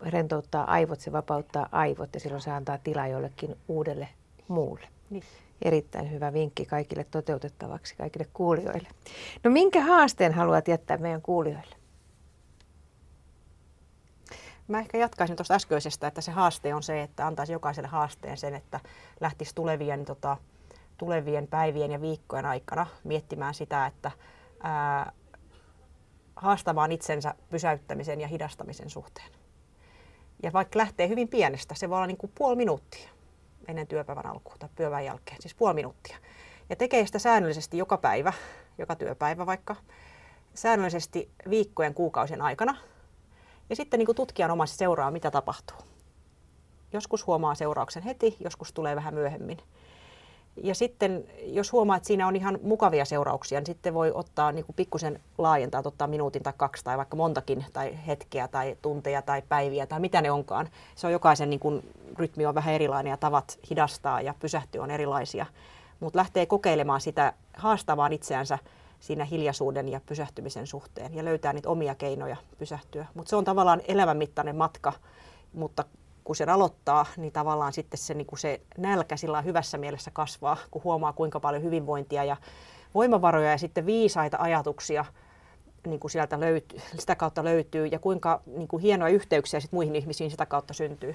rentouttaa 0.00 0.70
aivot, 0.70 1.00
se 1.00 1.12
vapauttaa 1.12 1.68
aivot 1.72 2.14
ja 2.14 2.20
silloin 2.20 2.42
se 2.42 2.50
antaa 2.50 2.78
tilaa 2.78 3.06
jollekin 3.06 3.56
uudelle 3.68 4.08
muulle. 4.48 4.88
Niin. 5.10 5.22
Erittäin 5.62 6.10
hyvä 6.10 6.32
vinkki 6.32 6.66
kaikille 6.66 7.04
toteutettavaksi, 7.04 7.96
kaikille 7.96 8.26
kuulijoille. 8.32 8.88
No 9.44 9.50
minkä 9.50 9.80
haasteen 9.80 10.34
haluat 10.34 10.68
jättää 10.68 10.96
meidän 10.96 11.22
kuulijoille? 11.22 11.76
Mä 14.68 14.78
ehkä 14.78 14.98
jatkaisin 14.98 15.36
tuosta 15.36 15.54
äskeisestä, 15.54 16.06
että 16.06 16.20
se 16.20 16.30
haaste 16.30 16.74
on 16.74 16.82
se, 16.82 17.02
että 17.02 17.26
antaisi 17.26 17.52
jokaiselle 17.52 17.88
haasteen 17.88 18.36
sen, 18.36 18.54
että 18.54 18.80
lähtisi 19.20 19.54
tulevien, 19.54 20.04
tota, 20.04 20.36
tulevien 21.00 21.46
päivien 21.48 21.90
ja 21.90 22.00
viikkojen 22.00 22.46
aikana 22.46 22.86
miettimään 23.04 23.54
sitä, 23.54 23.86
että 23.86 24.10
ää, 24.62 25.12
haastamaan 26.36 26.92
itsensä 26.92 27.34
pysäyttämisen 27.50 28.20
ja 28.20 28.28
hidastamisen 28.28 28.90
suhteen. 28.90 29.30
Ja 30.42 30.52
vaikka 30.52 30.78
lähtee 30.78 31.08
hyvin 31.08 31.28
pienestä, 31.28 31.74
se 31.74 31.88
voi 31.88 31.96
olla 31.96 32.06
niin 32.06 32.16
kuin 32.16 32.32
puoli 32.34 32.56
minuuttia 32.56 33.08
ennen 33.68 33.86
työpäivän 33.86 34.26
alkua 34.26 34.54
tai 34.58 34.68
työpäivän 34.74 35.04
jälkeen, 35.04 35.42
siis 35.42 35.54
puoli 35.54 35.74
minuuttia. 35.74 36.16
Ja 36.70 36.76
tekee 36.76 37.06
sitä 37.06 37.18
säännöllisesti 37.18 37.78
joka 37.78 37.96
päivä, 37.96 38.32
joka 38.78 38.96
työpäivä 38.96 39.46
vaikka, 39.46 39.76
säännöllisesti 40.54 41.30
viikkojen, 41.50 41.94
kuukausien 41.94 42.42
aikana. 42.42 42.76
Ja 43.70 43.76
sitten 43.76 43.98
niin 43.98 44.06
kuin 44.06 44.16
tutkijan 44.16 44.50
omassa 44.50 44.76
seuraa, 44.76 45.10
mitä 45.10 45.30
tapahtuu. 45.30 45.76
Joskus 46.92 47.26
huomaa 47.26 47.54
seurauksen 47.54 48.02
heti, 48.02 48.36
joskus 48.40 48.72
tulee 48.72 48.96
vähän 48.96 49.14
myöhemmin. 49.14 49.58
Ja 50.62 50.74
sitten 50.74 51.24
jos 51.44 51.72
huomaa, 51.72 51.96
että 51.96 52.06
siinä 52.06 52.26
on 52.26 52.36
ihan 52.36 52.58
mukavia 52.62 53.04
seurauksia, 53.04 53.58
niin 53.58 53.66
sitten 53.66 53.94
voi 53.94 54.12
ottaa 54.14 54.52
niin 54.52 54.64
kuin 54.64 54.76
pikkusen 54.76 55.20
laajentaa, 55.38 55.82
ottaa 55.84 56.08
minuutin 56.08 56.42
tai 56.42 56.52
kaksi 56.56 56.84
tai 56.84 56.96
vaikka 56.96 57.16
montakin 57.16 57.64
tai 57.72 57.98
hetkeä 58.06 58.48
tai 58.48 58.76
tunteja 58.82 59.22
tai 59.22 59.42
päiviä 59.48 59.86
tai 59.86 60.00
mitä 60.00 60.20
ne 60.20 60.30
onkaan. 60.30 60.68
Se 60.94 61.06
on 61.06 61.12
jokaisen 61.12 61.50
niin 61.50 61.60
kuin, 61.60 61.82
rytmi 62.18 62.46
on 62.46 62.54
vähän 62.54 62.74
erilainen 62.74 63.10
ja 63.10 63.16
tavat 63.16 63.58
hidastaa 63.70 64.20
ja 64.20 64.34
pysähtyä 64.40 64.82
on 64.82 64.90
erilaisia. 64.90 65.46
Mutta 66.00 66.18
lähtee 66.18 66.46
kokeilemaan 66.46 67.00
sitä, 67.00 67.32
haastamaan 67.56 68.12
itseänsä 68.12 68.58
siinä 69.00 69.24
hiljaisuuden 69.24 69.88
ja 69.88 70.00
pysähtymisen 70.06 70.66
suhteen 70.66 71.14
ja 71.14 71.24
löytää 71.24 71.52
niitä 71.52 71.68
omia 71.68 71.94
keinoja 71.94 72.36
pysähtyä. 72.58 73.06
Mutta 73.14 73.30
se 73.30 73.36
on 73.36 73.44
tavallaan 73.44 73.80
elämänmittainen 73.88 74.56
matka, 74.56 74.92
mutta 75.52 75.84
kun 76.30 76.36
sen 76.36 76.48
aloittaa, 76.48 77.06
niin 77.16 77.32
tavallaan 77.32 77.72
sitten 77.72 77.98
se, 77.98 78.14
niin 78.14 78.26
kuin 78.26 78.38
se 78.38 78.60
nälkä 78.78 79.16
sillä 79.16 79.42
hyvässä 79.42 79.78
mielessä 79.78 80.10
kasvaa, 80.10 80.56
kun 80.70 80.84
huomaa 80.84 81.12
kuinka 81.12 81.40
paljon 81.40 81.62
hyvinvointia 81.62 82.24
ja 82.24 82.36
voimavaroja 82.94 83.50
ja 83.50 83.58
sitten 83.58 83.86
viisaita 83.86 84.36
ajatuksia 84.40 85.04
niin 85.86 86.00
kuin 86.00 86.10
sieltä 86.10 86.40
löytyy, 86.40 86.80
sitä 86.98 87.16
kautta 87.16 87.44
löytyy 87.44 87.86
ja 87.86 87.98
kuinka 87.98 88.40
niin 88.46 88.68
kuin 88.68 88.82
hienoja 88.82 89.14
yhteyksiä 89.14 89.60
sitten 89.60 89.76
muihin 89.76 89.96
ihmisiin 89.96 90.30
sitä 90.30 90.46
kautta 90.46 90.74
syntyy. 90.74 91.14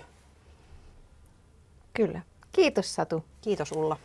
Kyllä. 1.94 2.22
Kiitos 2.52 2.96
Satu. 2.96 3.26
Kiitos 3.42 3.72
Ulla. 3.72 3.98